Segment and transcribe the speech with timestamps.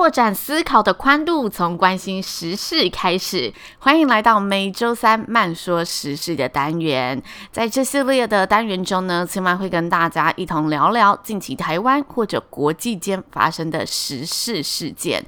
[0.00, 3.52] 拓展思考的宽度，从关心时事开始。
[3.80, 7.22] 欢迎来到每周三慢说时事的单元。
[7.52, 15.22] 在这系列的单元中呢，千万会跟大家一同聊聊近期台湾或者国际间发生的时事事件。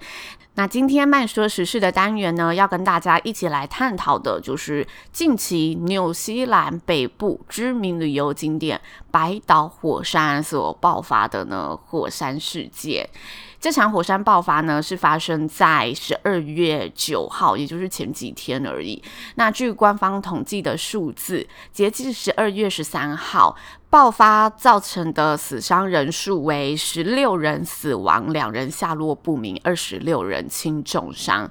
[0.55, 13.11] 那今天慢说时事的单元呢，要跟大家一起来探讨的就是近期纽西兰北部知名旅游景点白岛火山所爆发的呢火山事件。
[13.63, 19.01] 这场火山爆发呢，是发生在十二月九号，也就是前几天而已。
[19.37, 23.57] 那据官方统计的数字，截至十二月十三号，
[23.89, 31.49] 爆发造成的死伤人数为十六人死亡，两人下落不明，二十六人轻重伤。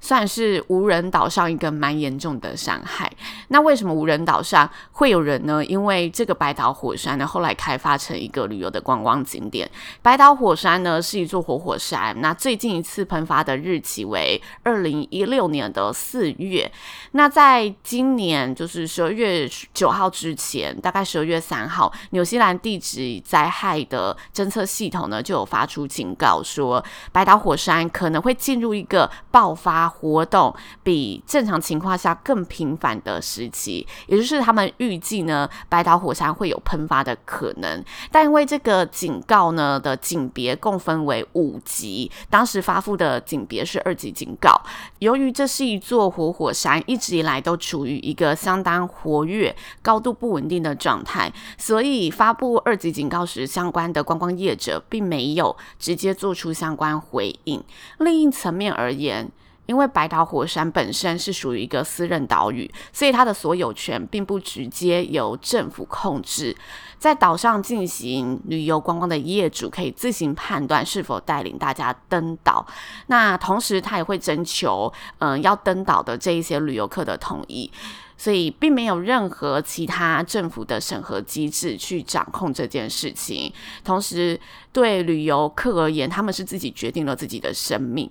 [0.00, 3.10] 算是无人岛上一个蛮严重的伤害。
[3.48, 5.64] 那为什么无人岛上会有人呢？
[5.64, 9.70] 因为这个白岛火山呢，后来开发成一个旅游的观光景点。
[10.02, 16.70] 白岛火山呢是一座活火山，那最近一次喷发的日期为二零一六年的四月。
[17.12, 29.89] 那在今年就是十二月九号之前，大概十二月三号，纽西兰地质灾害的侦测系统呢就有发出警告说，白岛火山可能会进入一个爆发。
[29.90, 37.84] 活动比正常情况下更频繁的时期，也就是他们预计呢，白岛火山会有喷发的可能。
[38.12, 44.60] 但因为这个警告呢的警别共分为五级，当时发布的警别是二级警告。
[45.00, 57.62] 由于这是一座活火山，一直以来都处于一个相当活跃、高度不稳定的状态，所以发布二级警告时，相关的观光业者并没有直接做出相关回应。
[57.98, 59.30] 另一层面而言，
[59.70, 66.56] 因为白岛火山本身是属于一个私人岛屿，所以它的所有权并不直接由政府控制。
[66.98, 72.66] 在岛上进行旅游观光的业主可以自行判断是否带领大家登岛。
[73.06, 77.70] 那同时，他也会征求嗯、要登岛的这一些旅游客的同意，
[78.18, 83.52] 所以并没有任何其他政府的审核机制去掌控这件事情。
[83.84, 84.38] 同时，
[84.72, 88.10] 对旅游客而言，他们是自己决定了自己的生命。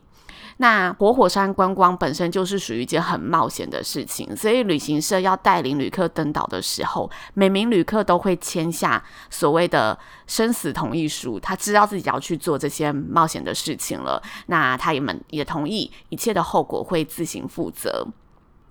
[0.61, 9.97] 那活火山观光本身就是属于一件很冒险的事情，所以旅行社要带领旅客登岛的时候，每名旅客都会签下所谓的
[10.27, 18.05] 生死同意书，他知道自己要去做这些冒险的事情了，那他们也同意一切的后果会自行负责。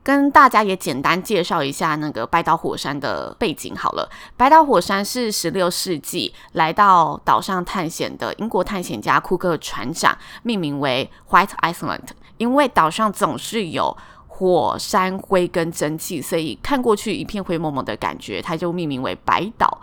[0.08, 4.08] 跟大家也简单介绍一下那个白岛火山的背景好了。
[4.38, 12.06] 白岛火山是十六世纪来到岛上探险的英国探险家库克船长命名为 White Island，
[12.38, 13.94] 因为岛上总是有
[14.26, 19.78] 火山灰跟蒸汽，所以看过去一片灰蒙蒙的感觉，它就命名为白岛。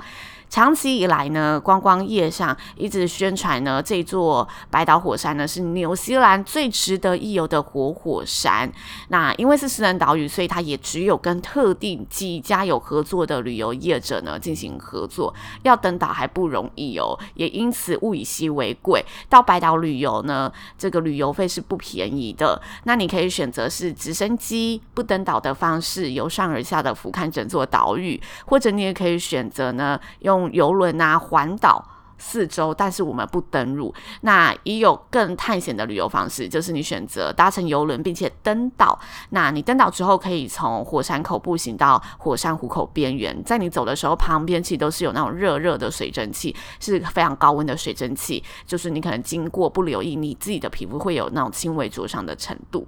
[0.50, 8.72] 长期以来呢，观光业上一直宣传呢，这座白岛火山呢是纽西兰最值得一游的活火山。
[9.10, 15.34] 那因为是私人岛屿，所以它也只有跟特定几家有合作的旅游业者呢进行合作。
[15.64, 19.04] 要登岛还不容易哦，也因此物以稀为贵。
[19.28, 22.62] 到白岛旅游呢，这个旅游费是不便宜的。
[22.86, 30.35] 那你可以选择是直升机不登岛的方式，由上而下的俯瞰整座岛屿，或者你也可以选择呢用。
[30.40, 31.84] 用游轮啊环岛
[32.18, 33.94] 四周，但是我们不登陆。
[34.22, 38.98] 那也有更探险的旅游方式，就是你选择搭乘游轮，并且登岛。
[39.32, 43.44] 那你登岛之后，可以从火山口步行到火山湖口边缘。
[43.44, 48.42] 在你走的时候，旁边其实都是有那种热热的水蒸气，是非常高温的水蒸气。
[48.66, 52.88] 就是你可能经过不留意，你自己的皮肤会有那种轻微灼伤的程度。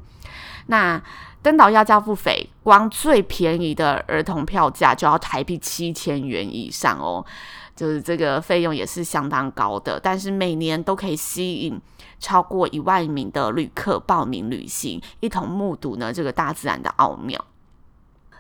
[0.68, 1.02] 那
[1.42, 7.25] 登岛要交付费，光最便宜的儿童票价就要台币七千元以上哦，
[7.75, 10.00] 就是这个费用也是相当高的。
[10.00, 11.80] 但是每年都可以吸引
[12.19, 17.44] 超过一万名的旅客报名旅行，一同目睹呢这个大自然的奥妙。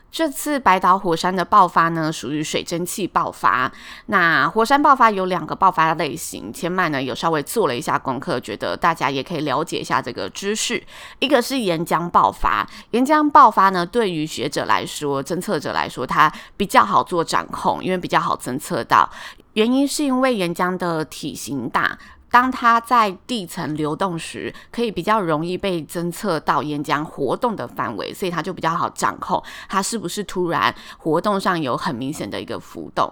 [0.09, 3.71] 这次白岛火山的爆发呢，属于水蒸气爆发。
[4.07, 10.81] 那火山爆发有两个爆发类型，千麦呢有稍微做了一下功课，觉得大家也可以了解一下这个知识。
[11.19, 19.07] 一个是岩浆爆发，岩浆爆发呢，对于学者来说、侦测者来说，它比较好做掌控，因为比较好侦测到。
[19.53, 21.97] 原因是因为岩浆的体型大。
[22.37, 33.11] 当它在地层流动时，可以比较容易被侦测到岩浆活动的范围，所以它就比较好掌控它是不是突然活动上有很明显的一个浮动。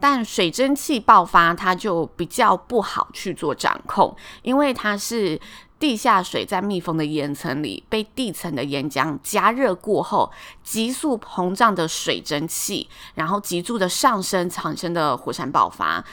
[0.00, 5.40] 但水蒸气爆发，它就比较不好去做掌控，因为它是
[5.78, 10.28] 地下水在密封的岩层里被地层的岩浆加热过后
[10.64, 16.04] 急速膨胀的水蒸气，然后急速的上升产生的火山爆发。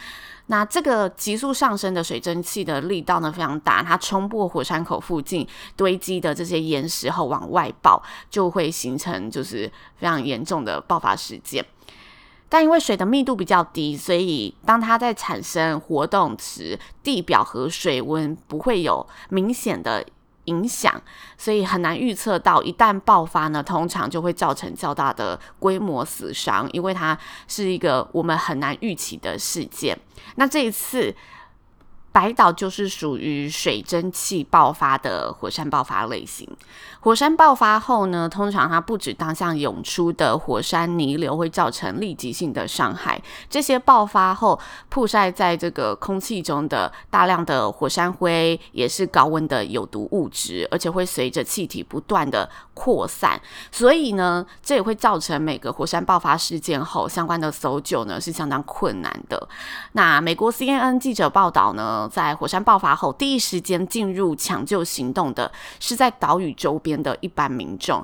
[0.47, 11.65] 那这个急速上升的水蒸气的力道呢，非常大，它冲破火山口附近堆积的这些岩石后往外爆，就会形成就是非常严重的爆发事件。
[12.49, 20.05] 但因为水的密度比较低，所以当它在产生活动时，地表和水温不会有明显的
[20.47, 21.01] 影响，
[21.37, 27.17] 所以很难预测到一旦爆发呢，通常就会造成较大的规模死伤，因为它
[27.47, 29.97] 是一个我们很难预期的事件。
[30.35, 31.15] 那这一次。
[32.17, 36.49] 白岛就是属于水蒸气爆发的火山爆发类型。
[36.99, 44.59] 火山爆发后呢，通常它不止当下涌出的火山泥流会造成立即性的伤害，这些爆发后
[44.89, 53.39] 曝晒在这个空气中的大量的火山灰也是高温的有毒物质，而且会随着气体不断的扩散，
[53.71, 59.47] 所以呢，这也会造成每个火山爆发事件后相关的搜救呢是相当困难的。
[59.91, 68.03] 那美国 CNN 记者报道呢在火山爆发后，第一时间进入抢救行动的是在岛屿周边的一般民众，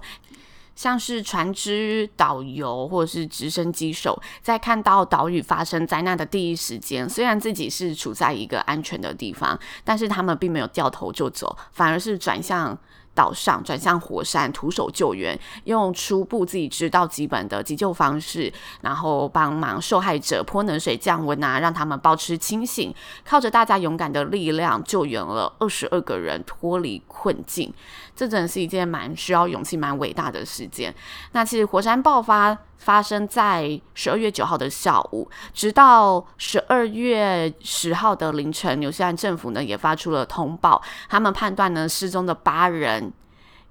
[0.76, 12.78] 像是船只、导游或者是直升机手，在看到岛屿发生灾难的第一时间，虽然自己是处在一个安全的地方，但是他们并没有掉头就走，反而是转向。
[13.13, 18.51] 岛上转向火山，徒手救援，用初步自己知道基本的急救方式，
[18.81, 22.94] 然后帮忙受害者泼冷水降温啊，让他们保持清醒，
[23.25, 27.74] 靠着大家勇敢的力量，救援了二十二个人脱离困境。
[28.15, 30.94] 这真的是一件蛮需要勇气、蛮伟大的事件。
[31.31, 43.13] 那其实火山爆发发生在十二月九号的下午，直到十二月十号的凌晨，纽西兰政府呢也发出了通报，他们判断呢失踪的八人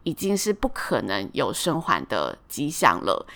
[0.05, 3.27] 已经是不可能有生还的迹象了，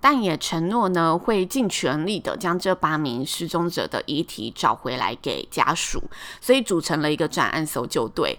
[0.00, 6.02] 但也承诺呢会尽全力的将这八名失踪者的遗体找回来给家属，
[6.40, 8.38] 所以组成了一个专案搜救队，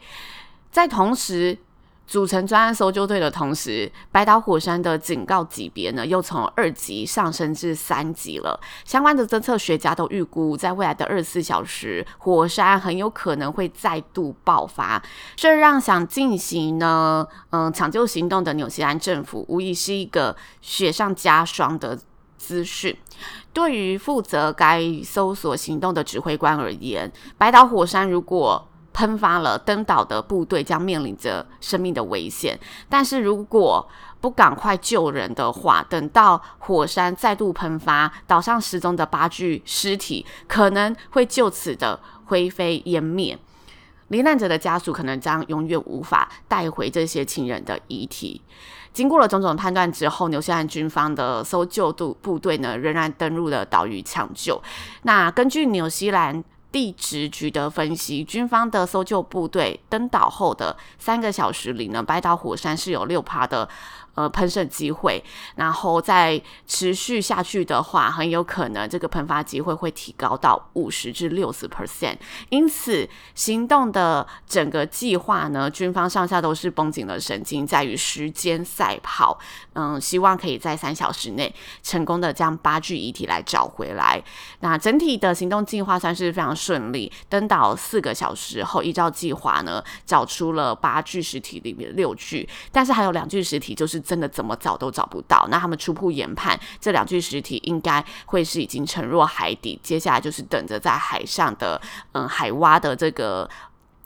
[0.71, 1.59] 在同时。
[2.07, 8.57] 组成专案搜救队的同时，白岛火山的警告级别呢，又从二级上升至三级了。
[8.85, 15.03] 相关的侦测学家都预估，在未来的二十四小时，火山很有可能会再度爆发。
[15.35, 21.99] 这让想进行呢，嗯，抢救行动的纽西兰政府，无疑是一个雪上加霜的
[22.37, 22.97] 资讯。
[23.51, 28.65] 对于负责该搜索行动的指挥官而言，白岛火山如果
[28.97, 32.59] 喷发了，登岛的部队将面临着生命的危险。
[32.89, 33.87] 但是如果
[34.19, 43.37] 不赶快救人的话，等到火山再度喷发，岛上失踪的八具尸体可能会就此的灰飞烟灭。
[44.07, 48.41] 罹难者的家属可能将永远无法带回这些亲人的遗体。
[48.91, 54.59] 经过了种种判断之后，纽西兰军方的搜救部部队呢，仍然登陆了岛屿抢救。
[55.03, 56.43] 那根据纽西兰。
[56.71, 63.67] 地质局的分析，军方的搜救部队登岛后的三个小时里呢，白岛火山是有六趴的。
[64.17, 65.23] 呃，喷射机会，
[65.57, 72.17] 然后再持续下去的话，很有可能这个喷发机会会提高到五十至六十 percent。
[72.49, 79.37] 因此，行动的整个计划呢，军方上下都是绷紧了神经，在于时间赛跑。
[79.73, 84.19] 嗯，希望可以在三小时内成功的将八具遗体来找回来。
[84.61, 87.11] 那整体的行动计划算是非常顺利。
[87.29, 94.01] 登岛四个小时后，依照计划呢，找出了八具尸体里面六具，但是还有两具尸体就是。
[94.07, 101.81] 真的怎么找都找不到，那他们初步研判，这两具尸体应该会是已经沉入海底，接下来就是等着在海上的
[102.13, 103.49] 嗯海挖的这个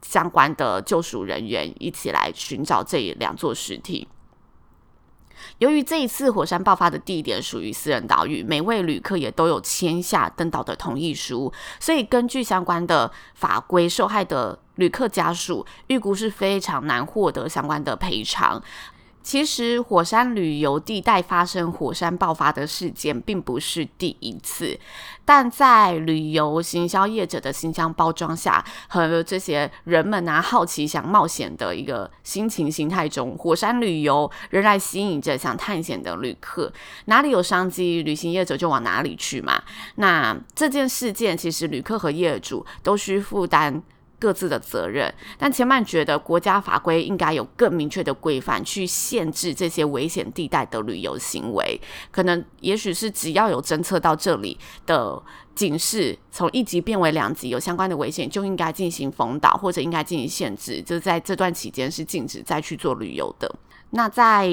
[0.02, 4.08] 相关的救赎人员一起来寻找这两座尸体。
[5.58, 18.62] 由于这一次火山爆发的地点属于私人岛屿，每位旅客也都有签下登岛的同意书，所以根据相关的法规，受害的旅客家属预估是非常难获得相关的赔偿。
[19.22, 24.78] 其实火山旅游地带发生火山爆发的事件并不是第一次，
[25.24, 36.72] 但在旅游行销业者的形象包装下，和这些人们啊好奇想冒险的一个心情心态中，火山旅游仍然吸引着想探险的旅客。
[37.04, 39.62] 哪里有商机，旅行业者就往哪里去嘛。
[39.96, 43.82] 那这件事件其实旅客和业主都需负担
[44.22, 51.80] 各自的责任，但前曼觉得国家法规应该有更明确的规范去限制这些危险地带的旅游行为。
[52.12, 55.20] 可能也许是只要有侦测到这里的
[55.56, 63.52] 警示，从一级变为两级，有相关的危险就应该进行封岛或者应该进行限制，就在这段期间是禁止再去做旅游的。
[63.94, 64.50] 那在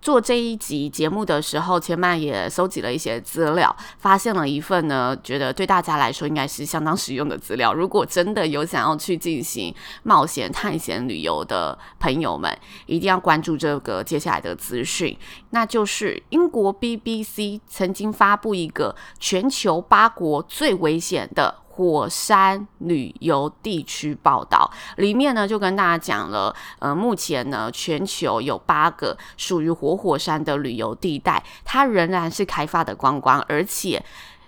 [0.00, 7.74] 做这一集节目的时候，千曼也搜集了一些资料，发现了一份呢，觉得对大家来说应该是相当实用的资料。
[7.74, 12.50] 如果真的有想要去进行冒险探险旅游的朋友们，
[12.86, 15.16] 一定要关注这个接下来的资讯，
[15.50, 21.54] 那就是英国 BBC 曾经发布一个全球八国最危险的。
[21.78, 34.04] 火山旅游地区报道里面呢，就跟大家讲了，呃，目前呢，全球有八个属于活火山的旅游地带，它仍然是开发的观光，而且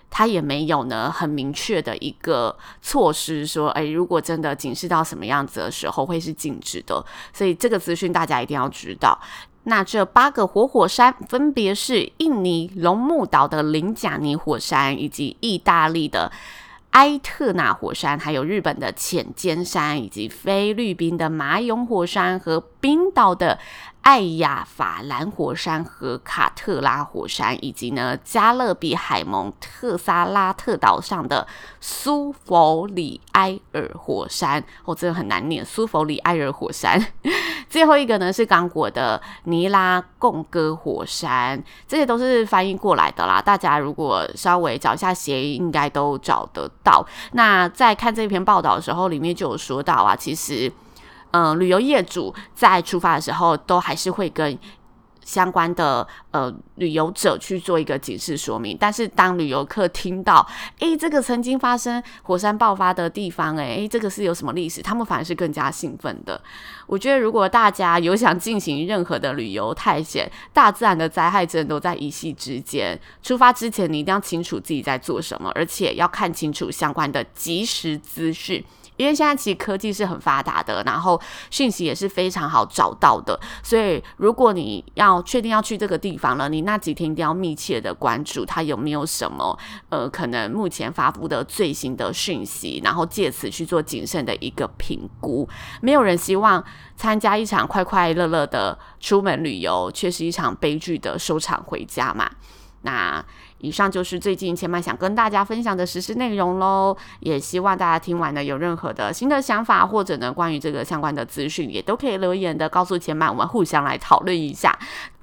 [0.09, 9.17] 它也没有呢很明确的一个措施说，哎，如果真的警示到什么样子的时候会是禁止的，所以这个资讯大家一定要知道。
[9.63, 16.29] 那这八个活火山分别是印尼龙目岛的林贾尼火山，以及意大利的。
[16.91, 23.57] 埃特纳火山，还有日本的浅间山，以及菲律宾的马永火山和冰岛的
[24.01, 31.45] 艾亚法兰火山和卡特拉火山，以及呢加勒比海蒙特萨拉特岛上的
[31.79, 36.99] 苏弗里埃尔火山，哦，真的很难念，苏弗里埃尔火山。
[37.69, 43.41] 最后一个呢是刚果的尼拉贡哥火山，这些都是翻译过来的啦。
[43.41, 47.05] 大家如果稍微找一下谐音，应该都找得到。
[47.33, 50.69] 那在看这篇报道的时候，里面就有说到啊，其实，
[51.31, 54.57] 嗯、旅游业主在出发的时候，都还是会跟。
[55.23, 60.45] 相关的呃旅游者去做一个警示说明，但是当旅游客听到，
[60.79, 66.41] 诶，这个曾经发生火山爆发的地方，诶，这个是有什么历史，他们反而是更加兴奋的。
[66.87, 72.99] 我觉得如果大家有想进行任何的旅游探险，大自然的灾害真的都在一夕之间。
[73.21, 78.65] 出发之前，你一定要清楚自己在做什么，而且要看清楚相关的即时资讯。
[79.01, 89.57] 因为现在其实科技是很发达的，然后讯息也是非常好找到的，所以如果你要确定要去这个地方了，你那几天一定要密切的关注它有没有什么
[89.89, 95.49] 呃可能目前发布的最新的讯息，然后借此去做谨慎的一个评估。
[95.81, 96.63] 没有人希望
[96.95, 102.29] 参加一场快快乐乐的出门旅游，却是一场悲剧的收场回家嘛。
[102.83, 103.23] 那
[103.61, 114.77] 以上就是最近千曼想跟大家分享的实施内容喽，也希望大家听完呢有任何的新的想法，或者呢关于这个相关的资讯，也都可以留言的告诉千曼，我们互相来讨论一下。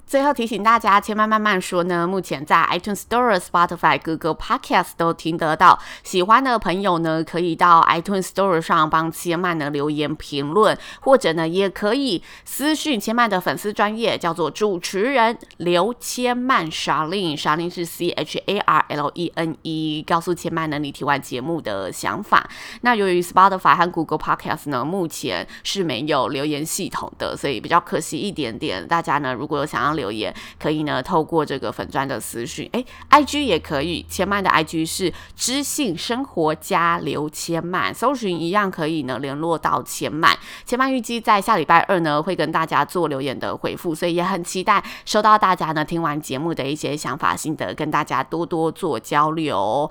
[0.09, 5.77] 最后提醒大家，千曼慢慢说呢，目前在 iTunes Store、Spotify、Google Podcast 都听得到。
[6.01, 22.49] 喜欢的朋友呢，可以到 iTunes Store 上帮千曼呢留言评论，或者呢，也可以私讯千曼的粉丝专业，叫做主持人刘千曼 Charlene，Charlene 是 C H A R L E N E，告诉千曼呢你听完节目的想法。
[22.81, 28.87] 那由于 Spotify 和 Google Podcast 呢，目前是没有留言系统的，所以比较可惜一点点。
[28.87, 34.05] 大家呢，如果有想要留言可以呢，透过这个粉专的私讯，哎，IG 也可以。
[34.09, 40.35] 千曼的 IG 是知性生活家刘千曼，搜寻一样可以呢联络到千曼。
[40.65, 49.89] 千曼预计在下礼拜二呢会跟大家做留言的回复，所以也很期待收到大家呢听完节目的一些想法心得，跟大家多多做交流。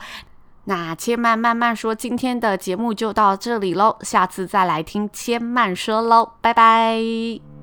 [0.64, 7.57] 那千曼慢慢说，今天的节目就到这里喽，下次再来听千曼说喽，拜拜。